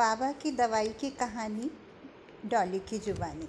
[0.00, 1.70] बाबा की दवाई की कहानी
[2.46, 3.48] डॉली की जुबानी।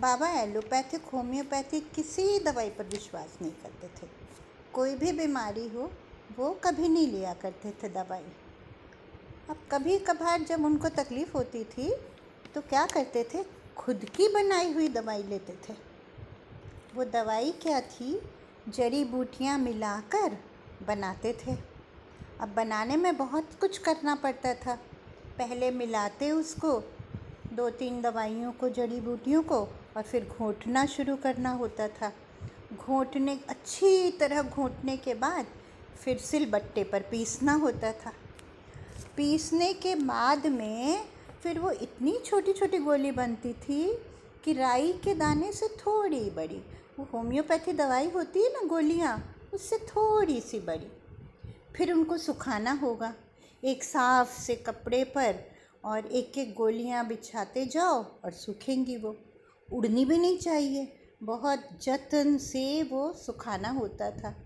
[0.00, 4.08] बाबा एलोपैथिक, होम्योपैथिक किसी दवाई पर विश्वास नहीं करते थे।
[4.72, 5.92] कोई भी बीमारी हो,
[6.36, 8.24] वो कभी नहीं लिया करते थे दवाई।
[9.50, 11.94] अब कभी कभार जब उनको तकलीफ़ होती थी
[12.54, 13.44] तो क्या करते थे?
[13.76, 15.76] खुद की बनाई हुई दवाई लेते थे।
[16.94, 18.20] वो दवाई क्या थी?
[18.68, 20.38] जड़ी बूटियाँ मिलाकर
[20.86, 21.56] बनाते थे।
[22.40, 24.78] अब बनाने में बहुत कुछ करना पड़ता था।
[25.38, 26.82] पहले मिलाते उसको
[27.52, 29.60] दो तीन दवाइयों को, जड़ी बूटियों को
[29.96, 32.12] और फिर घोटना शुरू करना होता था।
[32.76, 35.46] घोटने, अच्छी तरह घोटने के बाद
[36.04, 38.12] फिर सिलबट्टे पर पीसना होता था।
[39.16, 41.04] पीसने के बाद में
[41.42, 43.98] फिर वो इतनी छोटी छोटी गोली बनती थी
[44.44, 46.62] कि राई के दाने से थोड़ी बड़ी।
[46.98, 50.92] वो होम्योपैथी दवाई होती है ना, गोलियाँ, उससे थोड़ी सी बड़ी।
[51.76, 53.14] फिर उनको सुखाना होगा।
[53.64, 55.44] एक साफ़ से कपड़े पर
[55.84, 59.16] और एक एक गोलियाँ बिछाते जाओ और सूखेंगी वो।
[59.72, 64.36] उड़नी भी नहीं चाहिए। बहुत जतन से वो सुखाना होता था।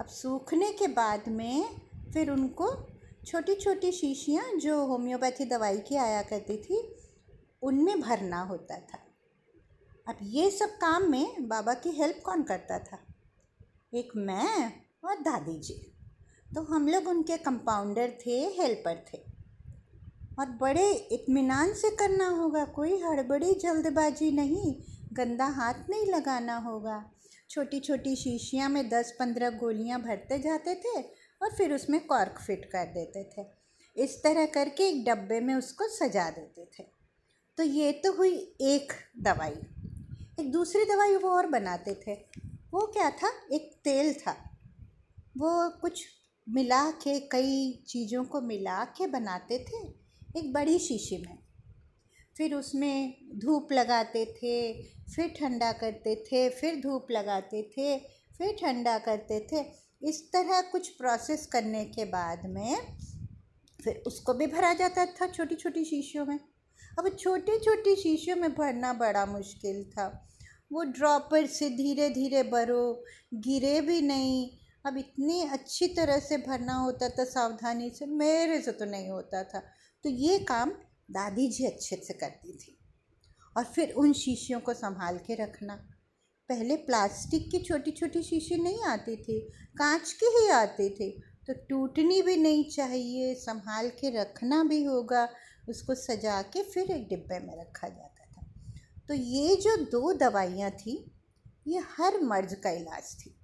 [0.00, 1.80] अब सूखने के बाद में
[2.12, 2.86] फिर उनको
[3.26, 6.96] छोटी छोटी शीशियाँ जो होम्योपैथी दवाई की आया करती थी,
[7.62, 8.98] उनमें भरना होता था।
[10.08, 12.98] अब ये सब काम में बाबा की हेल्प कौन करता था?
[13.94, 14.72] एक मैं
[15.04, 15.91] और दादी जी।
[16.54, 19.18] तो हम लोग उनके कंपाउंडर थे हेल्पर थे।
[20.38, 24.74] और बड़े इत्मीनान से करना होगा, कोई हड़बड़ी, जल्दबाजी नहीं,
[25.12, 27.10] गंदा हाथ नहीं लगाना होगा।
[27.50, 31.00] छोटी छोटी शीशियाँ में दस पंद्रह गोलियाँ भरते जाते थे
[31.42, 33.46] और फिर उसमें कॉर्क फिट कर देते थे।
[33.96, 36.86] इस तरह करके एक डब्बे में उसको सजा देते थे।
[37.56, 39.60] तो ये तो हुई एक दवाई।
[40.40, 42.14] एक दूसरी दवाई वो और बनाते थे।
[42.46, 43.32] वो क्या था?
[43.52, 44.32] एक तेल था।
[45.38, 46.06] वो कुछ
[46.48, 49.88] मिला के, कई चीज़ों को मिला के बनाते थे।
[50.38, 51.38] एक बड़ी शीशी में।
[52.36, 57.98] फिर उसमें धूप लगाते थे, फिर ठंडा करते थे, फिर धूप लगाते थे,
[58.38, 62.98] फिर ठंडा करते थे। इस तरह कुछ प्रोसेस करने के बाद में
[63.84, 66.38] फिर उसको भी भरा जाता था छोटी छोटी शीशियों में।
[66.98, 70.28] अब छोटी छोटी शीशियों में भरना बड़ा मुश्किल था।
[70.72, 74.50] वो ड्रॉपर से धीरे धीरे भरो गिरे भी नहीं
[74.86, 79.44] अब इतनी अच्छी तरह से भरना होता था सावधानी से, मेरे से तो नहीं होता
[79.44, 79.58] था।
[80.02, 80.70] तो ये काम
[81.10, 82.78] दादी जी अच्छे से करती थी।
[83.56, 85.74] और फिर उन शीशियों को संभाल के रखना।
[86.48, 89.40] पहले प्लास्टिक की छोटी छोटी शीशी नहीं आती थी,
[89.76, 95.28] कांच की ही आती थी। तो टूटनी भी नहीं चाहिए, संभाल के रखना भी होगा,
[95.68, 98.46] उसको सजा के फिर एक डिब्बे में रखा जाता था।
[99.08, 101.14] तो ये जो दो दवाइयाँ थी,
[101.66, 103.38] ये हर मर्ज का इलाज थी।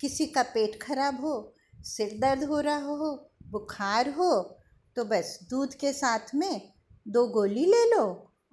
[0.00, 4.32] किसी का पेट खराब हो, सिर दर्द हो रहा हो, बुखार हो
[4.96, 6.72] तो बस दूध के साथ में
[7.06, 8.04] दो गोली ले लो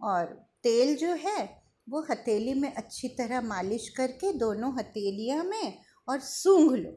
[0.04, 0.26] और
[0.64, 1.44] तेल जो है
[1.88, 6.92] वो हथेली में अच्छी तरह मालिश करके दोनों हथेलियाँ में और सूंघ लो।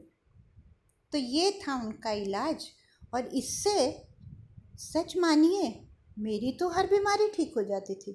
[1.13, 2.65] तो ये था उनका इलाज
[3.13, 3.89] और इससे
[4.79, 5.69] सच मानिए,
[6.19, 8.13] मेरी तो हर बीमारी ठीक हो जाती थी।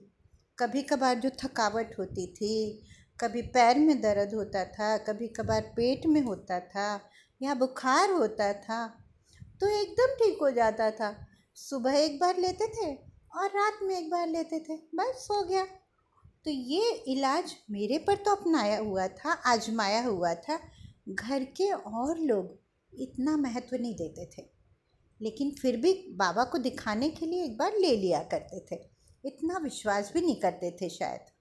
[0.59, 2.83] कभी कभार जो थकावट होती थी
[3.19, 7.01] कभी पैर में दर्द होता था, कभी कभार पेट में होता था
[7.41, 8.87] या बुखार होता था
[9.61, 11.15] तो एकदम ठीक हो जाता था।
[11.57, 12.93] सुबह एक बार लेते थे
[13.37, 15.65] और रात में एक बार लेते थे, बस हो गया।
[16.45, 20.59] तो ये इलाज मेरे पर तो अपनाया हुआ था, आजमाया हुआ था।
[21.09, 22.59] घर के और लोग
[22.93, 24.45] इतना महत्व नहीं देते थे।
[25.21, 28.81] लेकिन फिर भी बाबा को दिखाने के लिए एक बार ले लिया करते थे।
[29.25, 31.36] इतना विश्वास भी नहीं करते थे शायद।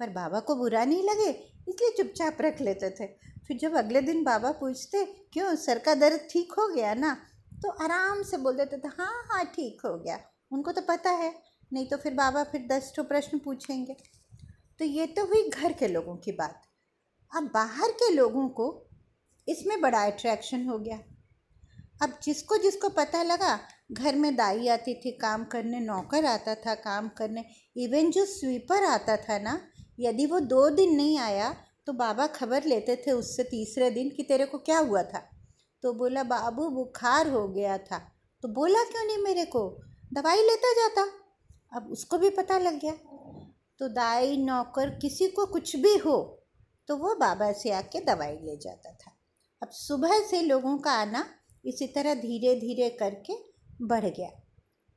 [0.00, 1.30] पर बाबा को बुरा नहीं लगे,
[1.68, 3.06] इसलिए चुपचाप रख लेते थे।
[3.46, 7.16] फिर जब अगले दिन बाबा पूछते, क्यों, सर का दर्द ठीक हो गया ना?
[7.62, 10.18] तो आराम से बोल देते थे हाँ हाँ ठीक हो गया।
[10.52, 11.34] उनको तो पता है,
[11.70, 13.96] नहीं तो फिर बाबा फिर दस ठो प्रश्न पूछेंगे।
[14.80, 16.62] तो ये तो हुई घर के लोगों की बात।
[17.32, 18.66] अब बाहर के लोगों को
[19.48, 20.98] इसमें बड़ा अट्रैक्शन हो गया।
[22.02, 23.58] अब जिसको जिसको पता लगा,
[23.92, 27.44] घर में दाई आती थी, काम करने, नौकर आता था, काम करने
[27.76, 29.60] इवन जो स्वीपर आता था ना
[30.00, 31.56] यदि वो दो दिन नहीं आया
[31.86, 35.22] तो बाबा खबर लेते थे उससे तीसरे दिन कि तेरे को क्या हुआ था।
[35.82, 37.98] तो बोला, बाबू, बुखार हो गया था।
[38.42, 39.82] तो बोला क्यों नहीं मेरे को?
[40.12, 41.02] दवाई लेता जाता।
[41.76, 42.92] अब उसको भी पता लग गया।
[43.78, 46.36] तो दाई, नौकर, किसी को कुछ भी हो
[46.88, 49.12] तो वो बाबा से आके दवाई ले जाता था।
[49.62, 51.24] अब सुबह से लोगों का आना
[51.64, 53.34] इसी तरह धीरे धीरे करके
[53.82, 54.30] बढ़ गया।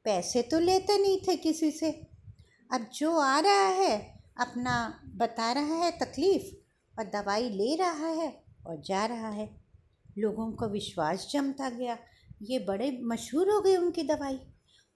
[0.05, 1.91] पैसे तो लेते नहीं थे किसी से।
[2.71, 6.55] अब जो आ रहा है अपना बता रहा है तकलीफ़
[6.99, 9.61] और दवाई ले रहा है और जा रहा है।
[10.17, 11.97] लोगों को विश्वास जमता गया।
[12.41, 14.39] ये बड़े मशहूर हो गए उनकी दवाई।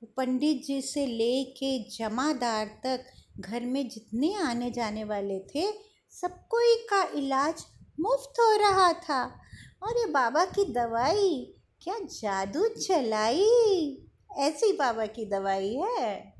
[0.03, 3.05] पंडित जी से ले के जमादार तक
[3.39, 5.71] घर में जितने आने जाने वाले थे
[6.11, 7.65] सब कोई का इलाज
[7.99, 9.39] मुफ़्त हो रहा था।
[9.83, 14.07] और ये बाबा की दवाई, क्या जादू चलाई?
[14.37, 16.36] ऐसी बाबा की दवाई है।